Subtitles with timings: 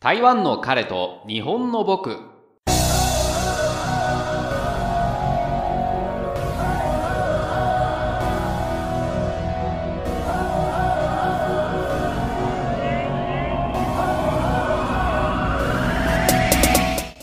[0.00, 2.20] 台湾の彼と日本の僕。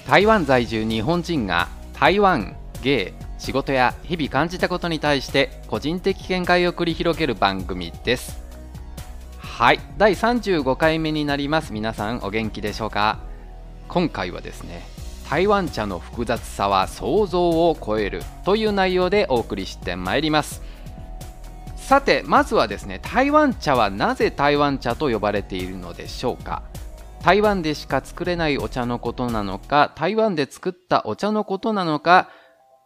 [0.05, 8.44] 台湾在住日本人が台湾芸仕事や日々感じたことに対して個人的見解を繰り広げる番組です。
[9.57, 9.79] はい。
[9.97, 11.71] 第35回目になります。
[11.71, 13.19] 皆さんお元気でしょうか？
[13.87, 14.85] 今回はですね
[15.29, 20.61] 台湾茶の複雑さは想像を超えるという内容でお送りしてまいります。
[21.77, 26.63] さてまずはですね台湾茶はなぜ台湾茶と呼ばれているのでしょうか？
[27.23, 32.29] 台湾でしか作れないお茶のことなのか台湾で作ったお茶のことなのか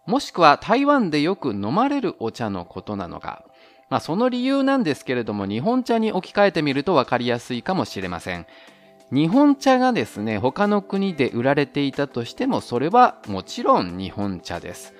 [0.05, 3.43] もしくは台湾でよく飲まれるお茶のことなのか。
[3.89, 8.45] まあ、その理由なんですけれども日本茶に置き換えてみると分かりやすいかもしれません。
[9.11, 14.93] 日本茶がですね他の国で売られていたとしてもそれはもちろん日本茶です。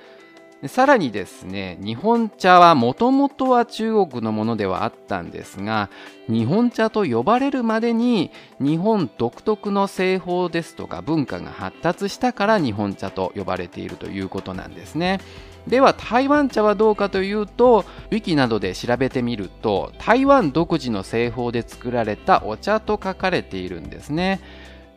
[0.68, 5.90] さらにですね日本茶はもともとは中国のものではあったんですが
[6.28, 15.22] 日本茶と呼ばれるまでに日本独特の製法ですとか文化が発達したから日本茶と呼ばれているということなんですね。
[15.70, 24.42] では台湾茶はどうかというとウィキなどで調べてみると台湾独自の製法で作られたお茶と書かれているんですね。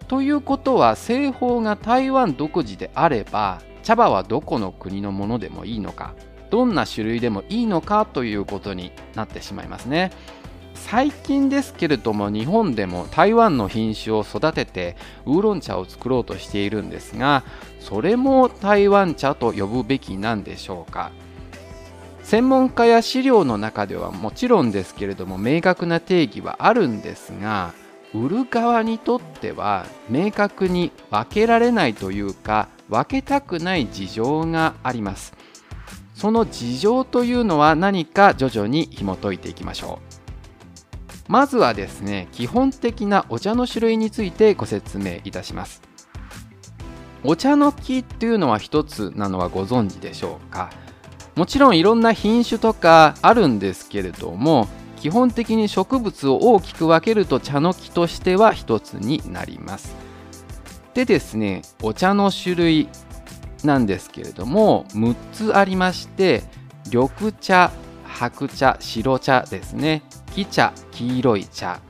[0.08, 6.14] ということは製法が台湾独自であれば茶葉はどこの国のものでもいいのか
[6.50, 10.10] どんな種類でもいいのかということになってしまいますね。
[10.88, 17.44] 最近ですけれども日本でも台湾の品種を育ててウーロン茶を作ろうとしているんですが
[17.80, 21.10] それも台湾茶と呼ぶべきなんでしょうか？
[22.22, 27.72] 専門家や資料の中ではもちろんですけれども明確な定義はあるんですが
[28.14, 35.32] 売る側にとっては明確に分けられないというか分けたくない事情があります。
[36.14, 40.11] その事情というのは何か徐々に紐解いていきましょう。
[41.32, 45.80] まずはですね基本的なお茶の種類についてご説明いたします。
[47.24, 50.68] お茶の木っていうのは一つなのはご存知でしょうか？
[51.34, 59.94] もちろんいろんな品種とかあるんですけれども基本的に植物を大きく分けると茶の木としては一つになります。
[60.92, 62.88] でですねお茶の種類
[63.64, 66.42] なんですけれども6つありまして
[66.88, 67.72] 緑茶
[68.04, 70.02] 白茶白茶ですね。
[70.34, 71.80] 黄茶黄色い茶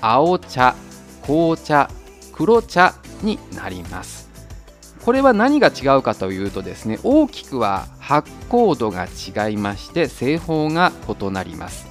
[0.00, 0.74] 青茶
[1.22, 1.88] 紅茶
[2.32, 4.26] 黒茶になります。
[5.04, 11.86] これは何が違うかというとですね大きくは発酵度が違いまして製法が異なります。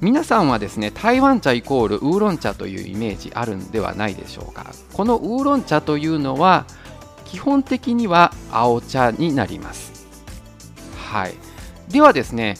[0.00, 4.66] 皆さんはですね台湾茶イコールウーロン茶というイメージあるんではないでしょうか。
[4.94, 6.66] このウーロン茶というのは
[7.26, 10.06] 基本的には青茶になります。
[10.96, 11.34] はい。
[11.88, 12.56] ではですね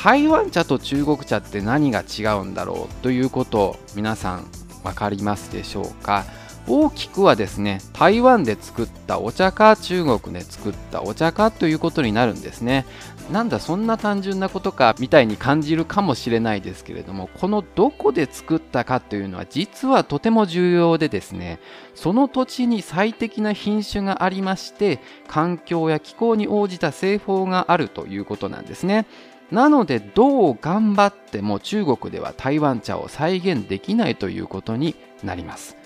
[0.00, 4.46] 台湾茶と中国茶って何が違うんだろうということ皆さん
[4.84, 6.24] 分かりますでしょうか？
[6.68, 12.86] 大きくはですね台湾で作ったお茶か中国で作ったお茶かということになるんですね。
[13.32, 21.58] なんだそんな単純なことかみたいに感じるかもしれないですけれどもこのどこで作ったかというのは実はとても重要でですね
[21.94, 29.06] その土地に最適な品種がありまして環境や気候に応じた製法があるということなんですね。
[29.50, 34.94] なのでどう頑張っても中国では台湾茶を再現できないということに
[35.24, 35.76] なります。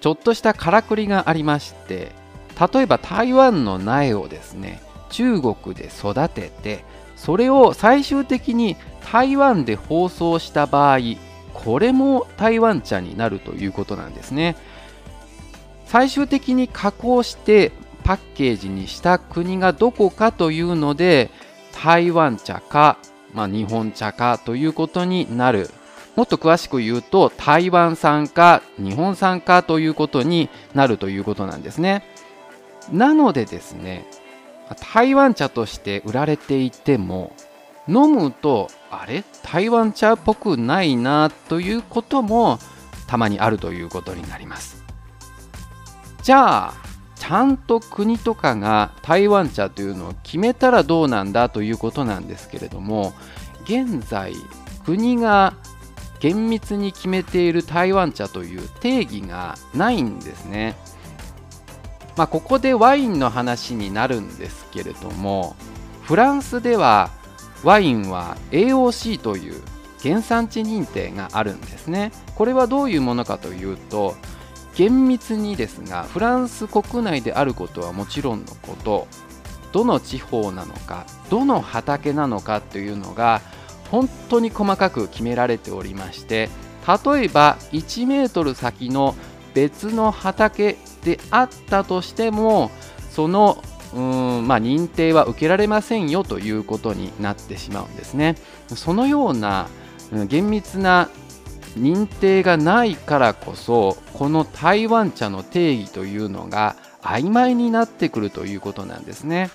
[0.00, 2.12] ちょっとしたからくりがありまして
[2.72, 4.80] 例えば台湾の苗をですね
[5.10, 6.84] 中国で育てて
[7.16, 8.76] それを最終的に
[9.12, 10.98] 台湾で包装した場合
[11.52, 14.56] これも台湾茶になるということなんですね。
[15.84, 17.72] 最終的に加工して
[18.04, 21.30] パッケージにした国がどこかというので
[21.82, 22.96] 台湾茶か
[23.32, 25.70] まあ、日本茶かということになる。
[26.16, 32.04] もっと詳しく言うと台湾産か日本産かということになるということなんですね。
[32.92, 34.04] なのでですね
[34.92, 37.32] 台湾茶として売られていても
[37.88, 39.24] 飲むとあれ？
[39.44, 42.58] 台湾茶っぽくないなということも
[43.06, 44.84] たまにあるということになります。
[46.22, 46.74] じゃあ
[47.20, 53.12] ちゃんと国とかが台湾茶というのを決めたらどうなんだということなんですけれども
[53.64, 54.32] 現在
[54.86, 55.54] 国が
[56.18, 60.76] 厳密に決めている台湾茶という定義がないんですね。
[62.16, 65.56] まあ、ここでワインの話になるんですけれども
[66.02, 67.10] フランスでは
[67.62, 69.62] ワインは AOC という
[70.02, 72.12] 原産地認定があるんですね。
[72.34, 74.16] これはどういうものかというと
[74.80, 79.08] 厳密にですがフランス国内であることはもちろんのこと
[79.72, 83.42] どの地方なのかどの畑なのかというのが
[83.90, 86.48] 本当に細かく決められておりまして
[86.86, 89.14] 例えば1メートル先の
[89.52, 92.70] 別の畑であったとしても
[93.10, 93.62] その
[93.92, 98.36] うんまあ、認定は受けられませんよということになってしまうんですね。
[98.68, 99.66] そのような
[100.28, 101.10] 厳密な
[101.78, 109.50] 認定がないからこそこの台湾茶の定義というのが曖昧になってくるということなんですね。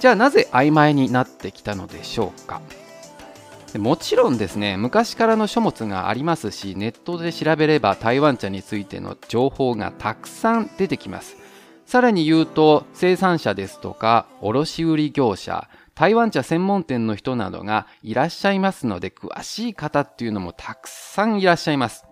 [0.00, 2.60] じゃあなぜ曖昧になってきたのでしょうか？
[3.78, 11.36] もちろんですね昔からの書物がありますしネットで調べれば台湾茶についての情報がたくさん出てきます
[11.84, 22.04] さらに言うと生産者ですとか卸売業者台湾茶専門店の人などがいらっしゃいますので詳しい方っていうのもたくさんいらっしゃいます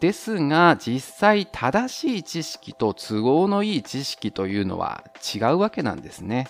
[0.00, 5.04] ですが実際正しい知識と都合のいい知識というのは
[5.34, 6.48] 違うわけなんですね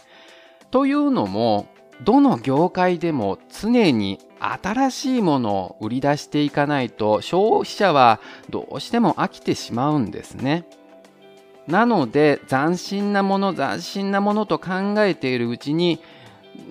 [0.70, 1.66] というのも
[2.04, 10.64] どの業界でも常に新しいものを売り出していかないと消費者はどうしても飽きてしまうんですね。
[11.66, 16.00] なので斬新なもの斬新なものと考えているうちに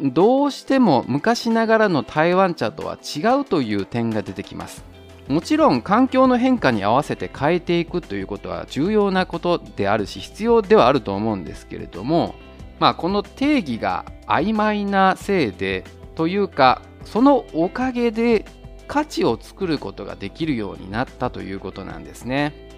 [0.02, 4.84] どうしても昔ながらの台湾茶とは違うという点が出てきます。
[5.30, 12.34] もちろん環境の変化に合わせて変えていくということは重要なことであるし必要ではあると思うんですけれども
[12.80, 15.84] まあこの定義が曖昧なせいで
[16.16, 18.44] というかそのおかげで
[18.88, 22.69] 価値を作ることができるようになったということなんですね。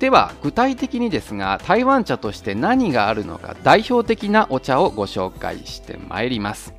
[0.00, 6.74] では具体的にですが台湾茶として何があるのか代表的なお茶をご紹介してまいります。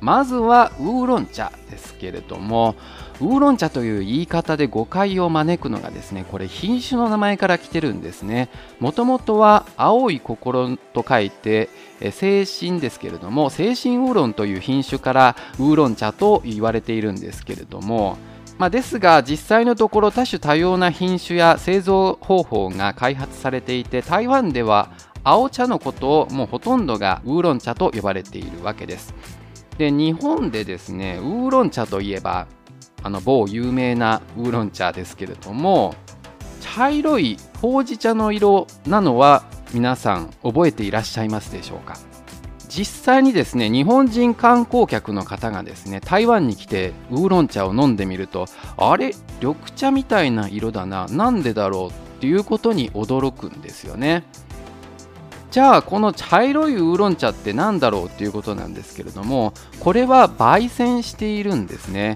[0.00, 2.74] まずはウーロン茶ですけれども
[3.20, 8.48] ウーロン茶という言い方で誤解を招くのがですねこれ品種の名前から来てるんですね
[8.80, 11.70] もともとは青い心と書いて
[12.10, 18.18] 精神ですけれども精神ウーロンという品種からウーロン茶と言われているんですけれども
[18.58, 24.92] まあ、ですが実際のところ多種多様な品種や製造方法が開発されていて台湾では
[25.24, 29.14] 青茶のことをもうほとんどがウーロン茶と呼ばれているわけです。
[29.78, 32.46] で日本でですねウーロン茶といえば
[33.02, 35.94] あの某有名なウーロン茶ですけれども
[36.60, 41.96] 茶色いほうじ茶の色なのは皆さん覚えていらっしゃいますでしょうか？
[42.74, 48.46] 実際にですね日本人観光客の方がですね台湾に来てウーロン茶を飲んでみると
[48.78, 49.14] あれ？
[49.42, 51.06] 緑茶みたいな色だな。
[51.08, 51.88] なんでだろう？
[51.90, 54.24] っていうことに驚くんですよね。
[55.50, 62.14] じゃあこの茶色いウーロン茶って何だろうっていうことなんですけれどもこれは焙煎しているんですね。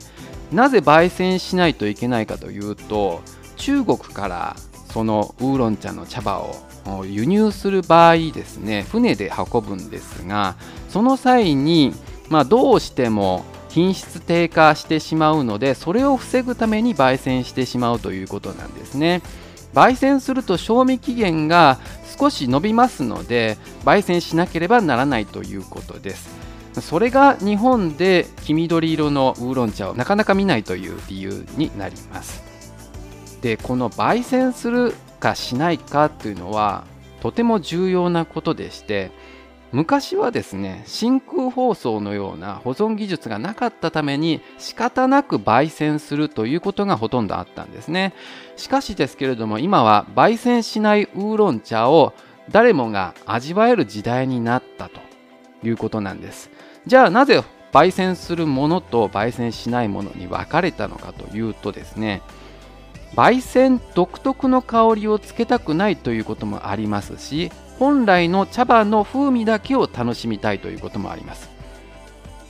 [0.53, 3.21] なぜ焙煎しないといけないかというと
[3.57, 4.57] 中国から
[4.91, 6.57] そのウーロン茶の茶葉を
[7.05, 10.57] 輸入する場合ですね船で運ぶんですが
[10.89, 11.93] その際に、
[12.29, 19.21] まあ、どうしても品質低下してしまうのでそれを防ぐために焙煎してしまうということなんですね。
[19.75, 21.79] 焙煎すると賞味期限が
[22.19, 26.35] 少し伸びますので焙煎しなければならないということです。
[26.81, 32.43] それが日本で黄緑色のウーロン茶をなかなか見ないという理由になります。
[33.43, 34.95] でこの焙煎する
[35.27, 36.85] かしないかというのは
[37.21, 39.11] とても重要なことでして
[39.73, 48.15] 昔はですね真空包装のような保存技術がなかったために仕方なく焙煎するということがほとんどあったんですね。
[48.57, 52.15] しかしですけれども今は焙煎しないウーロン茶を
[52.51, 55.01] 誰もが味わえる時代になったと
[55.65, 56.51] いうことなんです。
[56.87, 62.23] じゃあなぜ焙煎するものと焙煎しないものに分かれたのかというとですね
[63.17, 71.51] 焙煎独特の香りをつけたくないということもありますし本来の茶葉の風味だけを楽しみたいということもあります。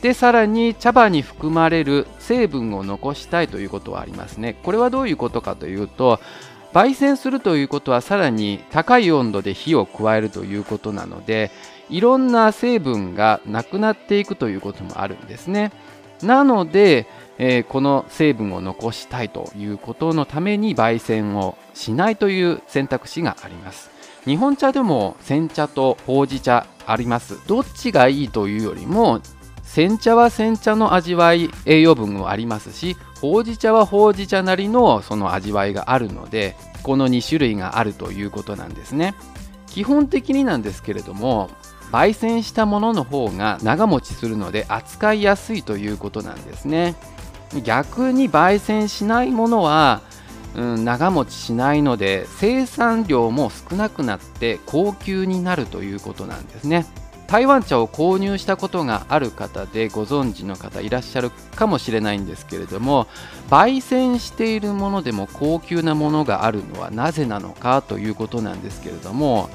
[0.02, 4.56] でさらに茶葉に含まれる成分を残したいということはありますね。
[4.62, 6.20] これはどういうことかというと
[6.72, 11.50] 焙煎するということはさらに高い温度で火を加えるということなので
[11.88, 15.72] いろんな成分がなくなっていくということもあるんですね。
[16.22, 17.06] なので、
[17.38, 23.90] えー、この成分を残したいということのために焙煎をしないという選択肢があります。
[24.24, 27.46] 日本茶でも煎茶とほうじ茶あります。
[27.46, 29.20] どっちがいいというよりも
[29.62, 39.14] 煎茶は煎茶の味わい栄養分もありますしほうじ茶はほうじ茶なりのその味わいがあるのでこの2種類があるということなんですね。
[39.66, 41.50] 基本的になんですけれども
[41.92, 46.94] 焙煎したものの方が長持ちするので扱いやすいということなんですね。
[47.62, 50.02] 逆に焙煎しないものは
[50.56, 56.86] うん、長持ちしないので生産量も少なくなって高級になるということなんですね。
[57.26, 63.08] 台湾茶を購入したことがある方でご存知の方いらっしゃるかもしれないんですけれども
[63.50, 69.50] 焙煎しているものでも高級なものがあるのはなぜなのかということなんですけれども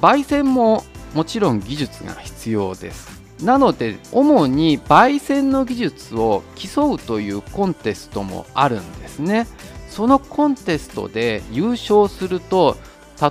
[0.00, 0.82] 焙煎も
[1.14, 3.15] もちろん技術が必要です。
[3.40, 9.46] なので主に焙煎の技術を競うというコンテストもあるんですね。
[9.90, 12.76] そのコンテストで優勝すると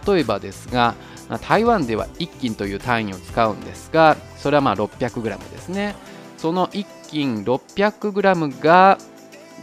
[0.08, 0.96] 例えばですが
[1.42, 5.96] 台湾では1斤という単位を使うんですがそれはまあ 600g ですね。
[6.38, 8.98] その1斤 600g が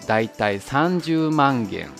[0.06, 1.90] だいたい30万元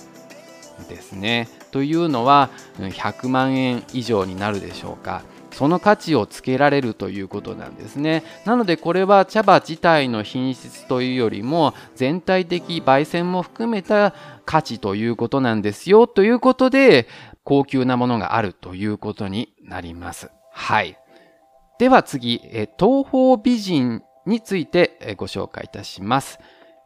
[0.88, 1.48] ですね。
[1.70, 5.22] というのは100万円以上になるでしょうか。
[5.52, 17.06] その価値をつけられるということなんですねなのでこれは茶葉自体の品質というよりも全体的焙煎も含めた価値ということなんですよということで
[17.44, 20.30] 高級なものがあるということになります。
[20.52, 20.98] はい。
[21.78, 22.38] では次、
[22.78, 26.38] 東方美人についてご紹介いたします。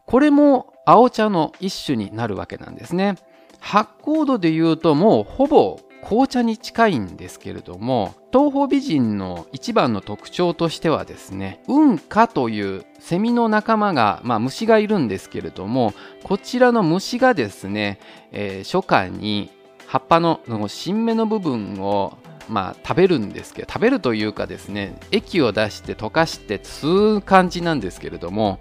[0.07, 3.17] これも青茶の一種になるわけなんですね。
[3.61, 17.99] 発酵度で言うともうほぼ紅茶に近いんですけれども東方美人の一番の特徴としてはですね運花というセミの仲間が、まあ、虫がいるんですけれどもこちらの虫がですね、
[18.31, 19.51] えー、初夏に
[19.89, 22.17] 葉っぱの新芽の部分を
[22.49, 28.61] まあ、食べるんですけど食べるというかですね液を出して溶かして吸う感じなんですけれども、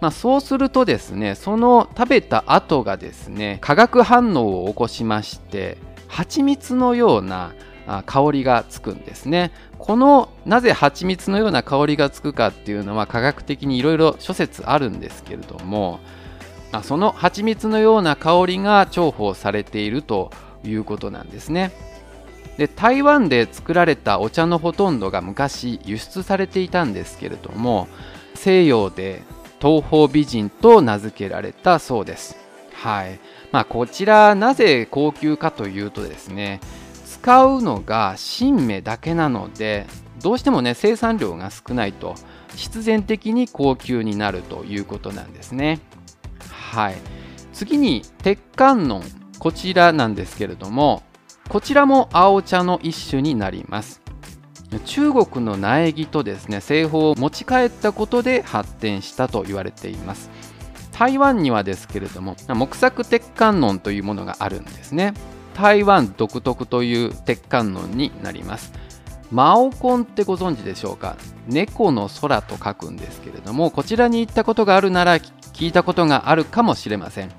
[0.00, 7.52] まあ、そうするとですねその食べた後がですね化学反応を起こしまして蜂蜜のような
[8.06, 9.52] 香りがつくんですね。
[9.78, 16.00] このなぜ蜂蜜のような香りがつくかっていうのは科学的にいろいろ諸説あるんですけれども
[16.82, 20.30] その蜂蜜のような香りが重宝されていると
[20.64, 21.70] いうことなんですね。
[22.58, 27.86] で台湾で作られたお茶のほとんどが昔輸出されていたんですけれども
[28.34, 29.22] 西洋で
[29.60, 32.36] 東方美人と名付けられたそうです。
[32.74, 33.20] はい。
[33.50, 36.60] まあ、こちらなぜ高級かというとですね
[37.04, 39.86] 使うのが新芽だけなので
[40.22, 42.14] どうしてもね生産量が少ないと
[42.54, 45.80] 必然的に高級になるということなんですね。
[46.50, 46.96] はい。
[47.52, 49.02] 次に鉄観音。
[49.38, 51.04] こちらなんですけれども
[51.48, 54.02] こちらも青茶の一種になります。
[54.84, 60.30] 中国の苗木とですね製法を持ち帰ったことで発展したと言われています。
[60.98, 65.14] 台湾にはですけれども木作鉄観音というものがあるんですね。
[65.54, 68.72] 台湾独特という鉄観音になります。
[69.30, 71.16] マオコンってご存知でしょうか？
[71.46, 77.30] 猫の空と書くんですけれどもこちらに行ったことがあるなら聞いたことがあるかもしれません。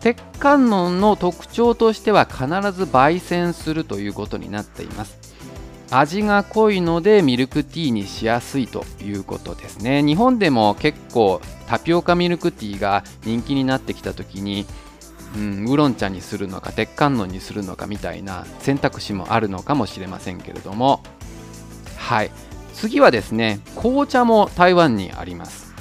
[0.00, 5.25] 鉄観音の特徴としては必ず焙煎するということになっています。
[5.90, 10.02] 味が濃いのでミルクティーにしやすいということですね。
[10.02, 14.66] 日本でも結構タピオカミルクティーが人気になってきた時に
[15.36, 21.02] うん、ウーロン茶にするのか鉄観音にするのかみたいな選択肢もあるのかもしれませんけれども。
[21.98, 22.30] はい。
[22.72, 25.74] 次はですね紅茶も台湾にあります。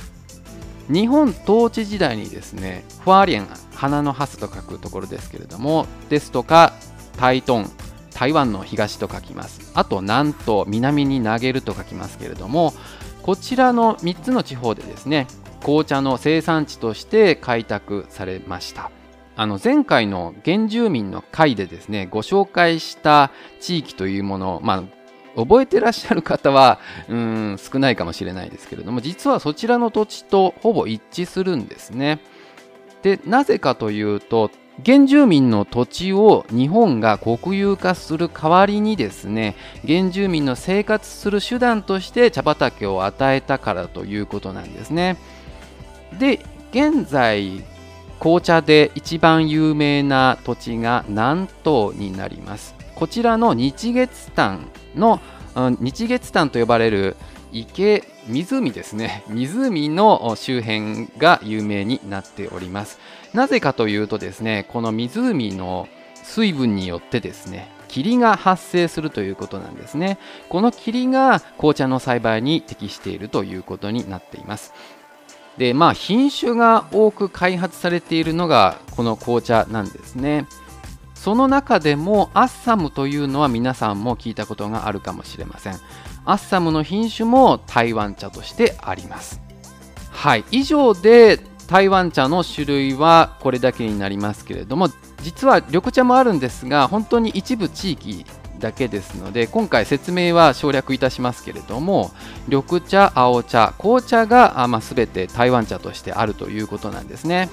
[0.88, 6.74] 日本統治時代にですねファーリン花のハスと書くところですけれどもですとか
[7.18, 7.68] 台東
[8.16, 12.74] 台湾の東と書きますあと南東南に投げると書きますけれども
[13.22, 15.28] こちらの3つの地方でですね
[15.62, 18.90] 紅茶の生産地として開拓されました
[19.36, 24.86] あの前回の原住民の会でですねご紹介した地域というものを、ま
[25.36, 26.80] あ、覚えてらっしゃる方は
[27.10, 32.22] うん少ないかもしれないですけれども実はそちらの土地とほぼ一致するんですね。
[33.02, 34.50] でなぜかというと
[34.84, 39.56] 原住民の土地を日本が国有化する代わりにですね
[39.88, 45.18] 原住民の生活する手段として茶畑を与えたからということなんですね。
[46.20, 47.64] で現在
[48.20, 55.20] 紅茶で一番有名な土地が南東になりますこちらの日月潭の、
[55.56, 57.18] 日月潭と呼ばれる
[57.52, 59.24] 池湖ですね。
[59.28, 63.00] 湖の周辺が有名になっております。
[63.34, 65.88] なぜかというとですねこの湖の
[66.24, 70.18] 水分によってですね霧が発生するということなんですね。
[70.50, 74.74] この霧が紅茶の栽培に適しているということになっています。
[75.58, 80.48] でまあ品種が多く開発されているのがこの紅茶なんですね。
[81.14, 85.76] その中でもアッサムというのは皆さんも聞いたことがあるかもしれません。
[86.26, 89.42] アッサムの品種も台湾茶としてあります。
[90.12, 90.46] はい。
[90.52, 94.90] 以上で台湾茶の種類はこれだけになりますけれども
[95.24, 98.26] 実は緑茶もあるんですが本当に一部地域
[98.60, 102.12] だけですので今回説明は省略いたしますけれども
[102.48, 107.50] 緑茶青茶紅茶があ、まあ、全て台湾茶としてあるということなんですね。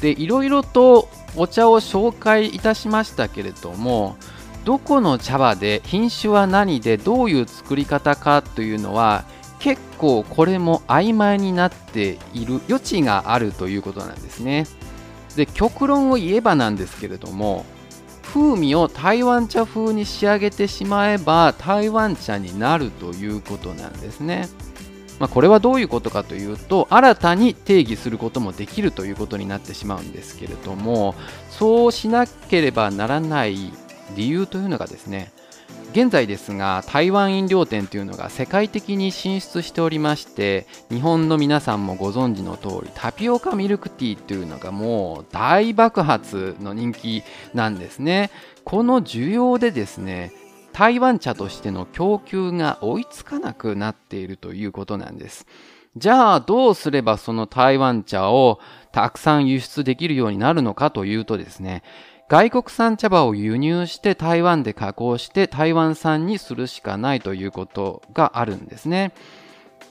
[0.00, 4.16] でいろいろとお茶を紹介いたしましたけれども
[4.64, 9.24] どこの茶葉で品種は何でどういう作り方かというのは
[9.58, 14.66] 結構これも曖昧になっている余地があるということなんですね
[15.36, 17.64] で極論を言えばなんですけれども
[18.22, 24.48] 風味を台湾茶風に仕上げてしまえば台湾茶になるということなんですね。
[25.18, 31.14] まあ、これはどういうことかというと新たに定義することもできるということになってしまうんですけれども
[31.50, 33.70] そうしなければならない
[34.16, 35.32] 理由というのがですね
[35.92, 47.24] 現在ですが台湾飲料店というのが世界的に進出しておりまして日本の皆さんもご存知の通りタピオカミルクティーというのがもう大爆発の人気
[47.54, 48.30] なんですね。
[48.64, 50.32] この需要でですね
[50.72, 55.46] 台湾茶としての供給が追いつかなくなっているということなんです。
[55.96, 58.60] じゃあどうすればその台湾茶を
[58.92, 61.82] たくさん輸出できるようになるのかというとですね
[62.30, 69.10] 外国産茶葉を輸入して台湾で加工して台湾産にするしかないということがあるんですね。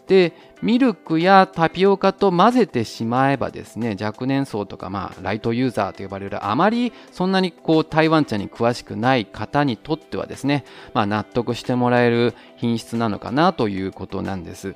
[0.07, 0.31] で、
[0.61, 14.75] ミルクやタピオカと混ぜてしまえばですね、若年層とか、まあ、ライトユーザーと呼ばれる、あまりそんなにこう、台湾茶に詳しくない方にとってはですね、まあ、納得してもらえる品質なのかなということなんです。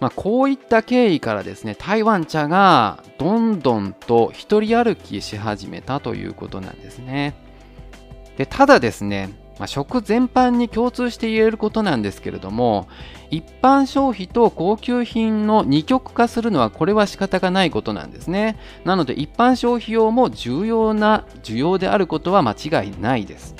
[0.00, 7.34] まあ、こういった経緯からですね台湾茶がどんどんと一人歩きし始めたということなんですね。
[8.36, 12.88] でただですね、まあ、食全般に共通して言えることなんですけれども
[13.30, 18.58] 一般消費と高級品の二極化するのはこれは仕方がないことなんですね。
[18.84, 23.54] なので一般消費用も重要な需要であることは間違いないです。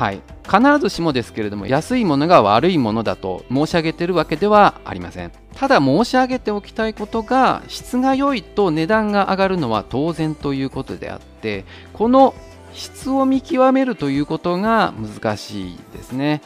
[0.00, 0.22] はい。
[0.44, 5.32] 必ずしもですけれども安いものが悪いものだと申し上げてるわけではありません。
[5.54, 12.34] ただ申し上げておきたいことが質が良いと値段が上がるのは当然ということであってこの
[12.72, 16.40] 質を見極めるということが難しいですね。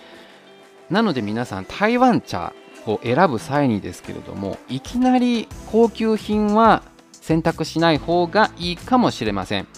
[0.90, 2.52] なので皆さん台湾茶
[2.88, 9.68] を選ぶ際にですけれどもいきなり高級品は選択しない方がいいかもしれません。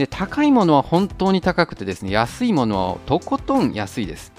[0.00, 4.32] で高いものは本当に高くてですね安いものはとことん安いです。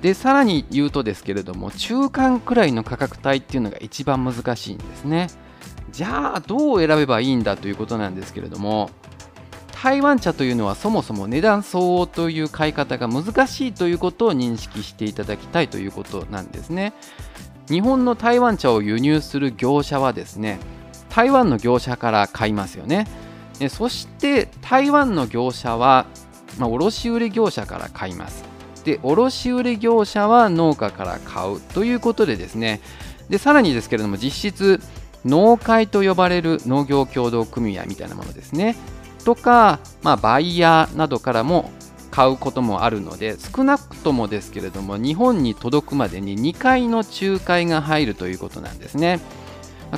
[0.00, 5.28] でさらに言うとですけれども中間くらいの価格帯っていうのが一番難しいんですね。
[5.92, 8.88] じゃあどう選べばいいんだということなんですけれども
[9.82, 16.94] 台湾茶というのはそもそも値段相応という買い方が難しいということを認識していただきたいということなんですね。
[17.68, 20.60] 日本の台湾茶を輸入する業者はですね
[21.10, 23.06] 台湾の業者から買いますよね。
[23.68, 26.06] そして台湾の業者は、
[26.58, 28.44] まあ、卸売業者から買います。
[28.84, 32.80] で卸売業者は農家から買うということでですね
[33.28, 34.80] でさらにですけれども実質
[35.24, 38.76] 農会と呼ばれる農業協同組合みたいなものですね
[39.24, 41.70] とか、まあ、バイヤーなどからも
[42.10, 49.20] 買うこともあるので少なくともですけれども日本に届くまでに2回の仲介が入るということなんですね。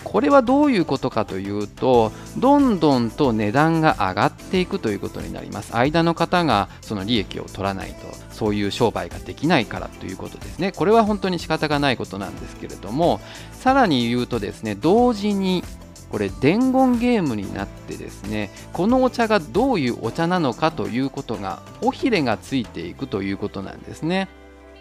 [0.01, 5.77] これはどういうことかというとどんどんと値段が上がっていくということになります。
[5.77, 7.97] 間の方がその利益を取らないと
[8.31, 10.73] そういう商売ができないからということですね。
[10.73, 13.21] これは本当に仕方がないことなんですけれども
[13.53, 15.65] さらに言うとですね同時に
[16.11, 24.29] これ伝言ゲームになってですねこのお茶がどういうお茶なのかということが尾ひれがついていくということなんですね。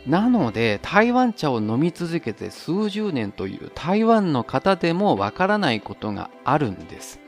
[0.08, 7.20] なので台湾茶を飲み続けて数十年という台湾の方でもわからないことがあるんです。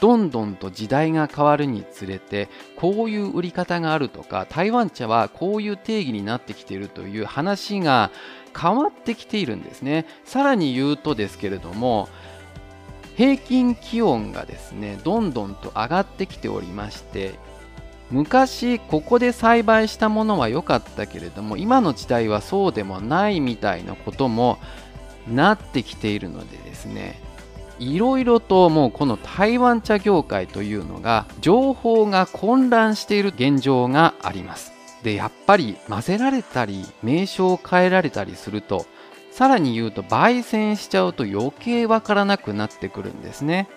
[0.00, 8.10] どんどんと時代が変わるにつれてこういう売り方があるとか台湾茶はこういう定義になってきているという話が
[8.58, 10.06] 変わってきているんですね。
[10.24, 12.08] さらに言うとですけれども
[13.16, 17.34] 平均気温がですねどんどんと上がってきておりまして
[18.10, 24.58] 昔ここで栽培したものは良かったけれども今の時代はそうでもないみたいなことも
[25.28, 27.20] なってきているのでですね
[27.78, 34.72] いろいろともうこの台湾茶業界というのが情報が混乱している現状があります。
[35.02, 38.86] でやっぱり混ぜられたり名称を変えられたりすると
[39.30, 43.68] さらに言うと焙煎しちゃうと余計わからなくなってくるんですね。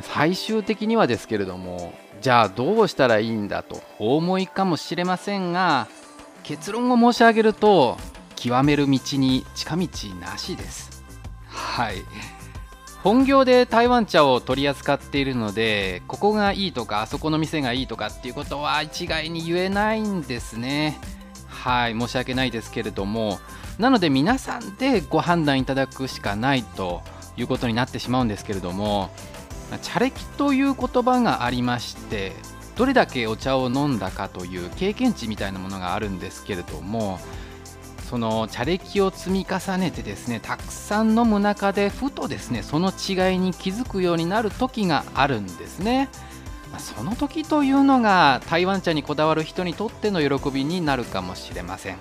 [0.00, 5.88] 最終的にはですけれどもじゃあどうしたらいいんだとお思いかもしれませんが
[6.42, 7.96] 結論を申し上げると
[8.34, 9.88] 極める道に近道
[10.20, 11.02] なしです。
[11.48, 11.96] はい。
[13.02, 20.98] 本業で台湾茶を取り扱っているのでここがいいとかあそこの店がいいとかっていうことは一概に言えないんですね。
[21.46, 23.38] はい申し訳ないですけれども
[23.78, 27.02] なので皆さんでご判断いただくしかないと
[27.36, 29.10] いうことになってしまうんですけれども
[29.82, 32.32] 茶歴という言葉がありまして
[32.76, 37.18] どれだけお茶を飲んだかという経験値みたいなものがあるんですけれども
[38.08, 46.08] その茶歴を積み重ねてですねたくさん飲む中でふとですねその違いに気づくようになる時があるんですね。
[46.78, 51.96] その時というのが台湾茶にこだわる人にとっての喜びになるかもしれません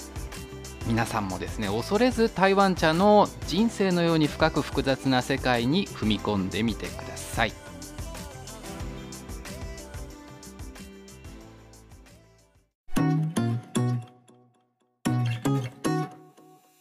[0.88, 7.54] 皆さんもですね恐れず台湾茶の人生のように深く複雑な世界に踏み込んでみてください。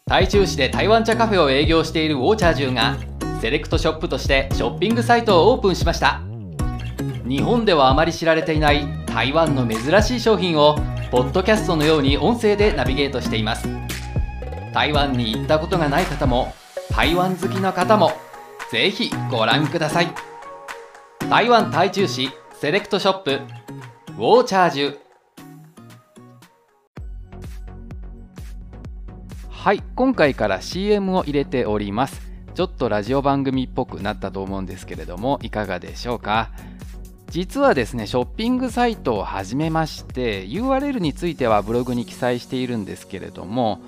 [0.06, 2.96] 台中市で台湾茶カフェを営業しているウォーチャージュが
[3.40, 6.22] セレクトショップとしてショッピングサイトをオープンしました。
[7.26, 10.76] 日本ではあまり知られていない台湾の珍しい商品を
[11.10, 13.85] ポッドキャストのように音声でナビゲートしています。
[14.76, 16.52] 台湾に行ったことがない方も
[16.90, 18.12] 台湾好きの方も
[18.70, 20.08] ぜひご覧ください。
[21.30, 22.28] 台湾台中市
[22.60, 24.98] セレクトショップウォーチャージュ。
[29.48, 32.20] はい今回から CM を入れております。
[32.54, 36.50] ちょっとラジオ番組っぽくなったと思うんですけれどもいかがでしょうか？
[37.30, 43.80] 実はですねショッピングサイトを始めまして URL についてはブログに記載しているんですけれども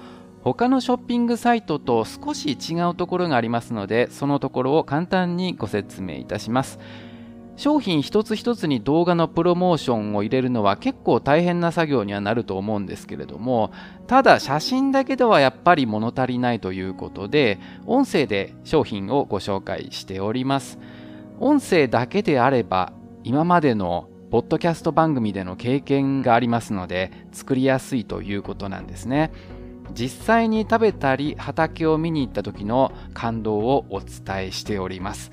[0.55, 6.79] 他のショッピングサイトと少し違うところがありますのでそのところを簡単にご説明いたします。
[7.57, 13.73] 商品一つ一つに動画のプロモーションを入れるのは結構大変な作業にはなると思うんですけれども
[14.07, 20.79] ただ写真だけではやっぱり物足りないということで音声で商品をご紹介しております。
[21.41, 22.93] 音声だけであれば
[23.25, 29.33] 今までのポッドキャスト番組での経験がありますので作りやすいということなんですね。
[29.95, 35.33] 実際に食べたり畑を見に行った時の感動をお伝えしております。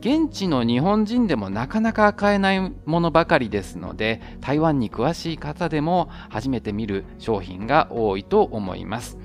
[0.00, 9.18] 現地の日本人でもなかなか買えないものばかりですので台湾に詳しい方でも初めて見る商品が多いと思います。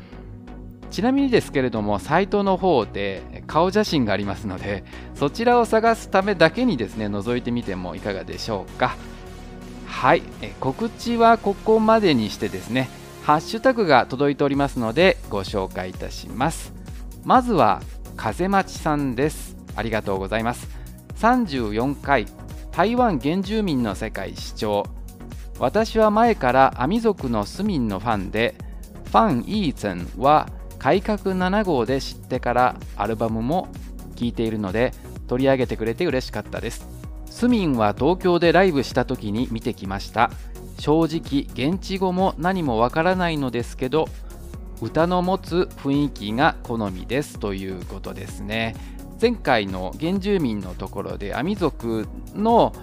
[0.92, 8.96] ちなみにですけれどもサイトの方で顔写真がありますのでそちらを探すためだけにですね覗いてみてもいかがでしょうか。
[9.86, 10.24] はい。
[10.60, 12.90] 告知はここまでにしてですね
[13.26, 16.72] ハッシュタグが届いておりますのでご紹介いたします。
[17.24, 17.82] まずは
[18.16, 19.58] 風待ちさんです。
[19.76, 20.68] ありがとうございます。
[21.16, 22.28] 34回
[22.72, 24.84] 台湾原住民の世界視聴
[25.58, 28.54] 私は前からアミ族のスミンのファンで
[29.06, 33.70] ファン・イーツェンは改革7号で知ってからアルバムも
[34.16, 34.92] 聴いているので
[35.28, 36.88] 取り上げてくれて嬉しかったです。
[37.26, 40.30] スミンは東京でライブした時に見てきました。
[40.78, 44.08] 正直現地語も何もわからないのですけど
[44.82, 48.76] 歌の持つ雰囲気が好みですということですね。
[49.22, 52.74] 前回の原住民のところでアミ族の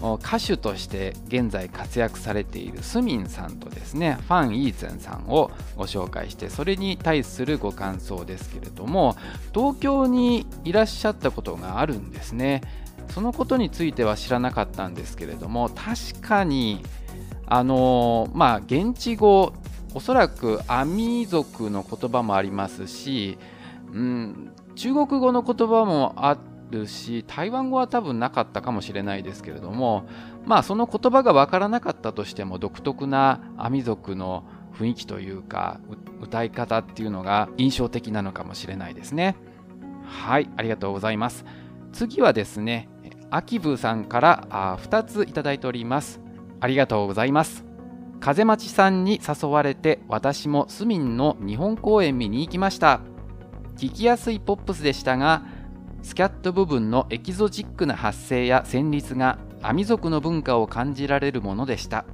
[0.00, 9.16] 歌手として現在活躍されているスミンさんとですねファン・イーツェンさんをご紹介してそれに対するご感想ですけれども
[9.52, 12.62] 東京にいらっしゃったことがあるんですね。
[13.10, 16.84] そのことについては知らなかったんですけれども確かに
[17.50, 19.52] あのまあ現地語
[19.94, 23.38] おそらくアミ族の言葉もありますし、
[23.92, 26.38] うん、中国語の言葉もあ
[26.70, 30.06] るし台湾語は多分なかったかもしれないですけれども
[30.44, 34.44] まあその言葉が分からなかったとしても独特なアミ族の
[34.78, 35.80] 雰囲気というか
[36.20, 39.36] 歌い方っていうのが印象的なのかもしれないですね。
[40.04, 41.44] はいありがとうございます。
[41.92, 42.88] 次はですね
[43.30, 46.20] アキブさんからあ2ついただいております。
[46.60, 47.64] ありがとうございます。
[48.20, 53.00] 風待ちさんに誘われて私もスミンの日本公演見に行きました。
[53.76, 55.44] 聞きやすいポップスでしたが
[56.02, 62.04] スキャット部分のエキゾチックな発声や旋律がアミ族の文化を感じられるものでした。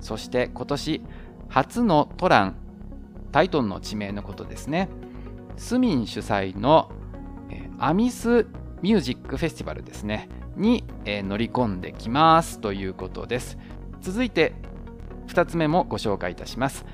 [0.00, 1.02] そして今年
[1.48, 2.56] 初のトラン
[3.32, 4.88] タイトンの地名のことですね。
[5.56, 6.90] スミン主催の
[7.78, 8.46] アミス
[8.82, 10.28] ミュージックフェスティバルですね。
[10.56, 13.58] に乗り込んできますということです。
[14.00, 14.52] 続いて
[15.28, 16.84] 2つ目もご紹介いたします。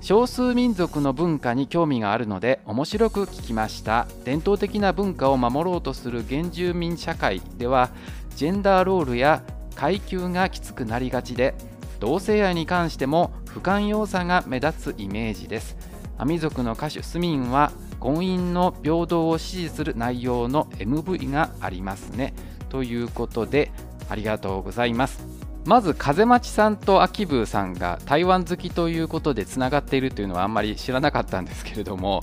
[0.00, 4.06] 少数民族の文化に興味があるので面白く聞きました。
[4.24, 7.90] 伝統的な文化を守ろうとする原住民社会では
[8.36, 9.42] ジェンダーロールや
[9.74, 11.54] 階級がきつくなりがちで
[11.98, 15.76] 同性愛に関しても不寛容さが目立つイメージです。
[16.18, 22.34] アミ族の歌手スミンは婚姻の平等を支持する内容の MV がありますね。
[22.68, 23.72] ということで
[24.08, 25.35] ありがとうございます。
[25.66, 32.22] まず風待ちさんと秋ブーさんが台湾好きということでつながっているというのはあんまり知らなかったんですけれども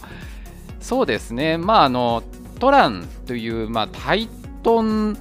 [0.80, 1.58] そうですね。
[1.58, 2.24] まああの
[2.60, 4.30] トランという、まあ、タイ
[4.64, 5.18] トン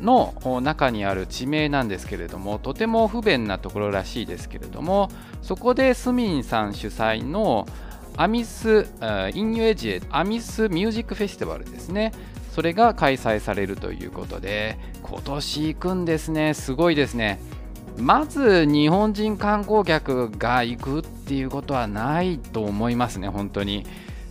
[0.00, 5.10] の中にある地名なんですけれどもとても不便なところらしいですけれども
[5.42, 7.66] そこでスミンさん主催の
[8.16, 8.86] アミス・
[9.34, 12.12] インニュエジエアミス・ミュージックフェスティバルですね。
[12.50, 16.54] それが開催されるということで今年行くんですね。
[16.54, 17.38] すごいですね。
[17.98, 23.86] まず日本人観光客が行くっていうことはないと思いますね本当に。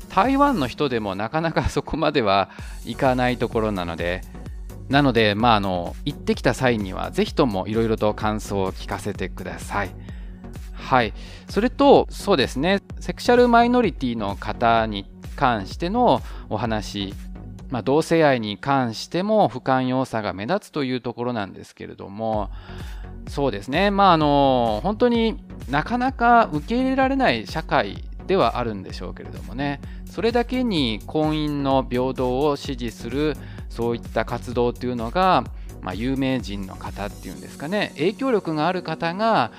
[0.10, 2.50] 台湾の人でもなかなかそこまでは
[2.86, 4.22] 行かないところなので。
[4.90, 9.90] なので、まあ、あの行ってきた際にはぜひともいろいろと感想を聞かせてください。
[10.74, 11.14] はい、
[11.50, 12.82] それとそうですね。
[13.00, 17.16] セクシャルマイノリティの方に関してのお話、
[17.76, 22.50] まあ、同性愛に関しても不寛容さが目立つというところなんですけれども
[23.28, 23.92] そうですね。
[23.92, 29.82] まああの本当になかなか受け入れられない社会ではあるんでしょうけれどもね。
[30.06, 33.36] それだけに婚姻の平等を支持する
[33.68, 35.44] そういった活動っていうのが、
[35.82, 37.92] まあ、有名人の方っていうんですかね。
[37.96, 39.52] 影響力がある方が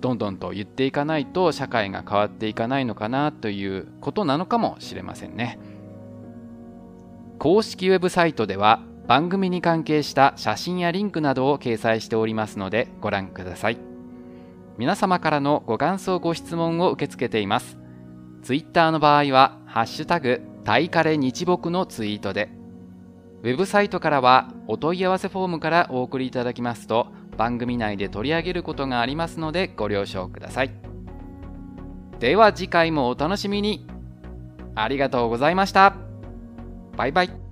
[0.00, 5.58] どんどんと言っていかないと社会が変わっていかないのかなということなのかもしれませんね。
[7.44, 13.76] 公式ウェブサイトでは番組に関係した写真やリンクなどを掲載しておりますのでご覧ください
[14.78, 17.76] 皆様からのご感想ご質問を受け付けています
[18.42, 22.48] ツイッターの場合は「ハッシュタグタイカレ日木」のツイートで
[23.42, 30.70] ウェブサイトからはお問い合わせフォームからお送りいただきますと番組内で取り上げることがありますのでご了承ください。
[32.20, 33.86] では次回もお楽しみに。
[34.76, 36.13] ありがとうございました。
[36.96, 37.43] バイバイ。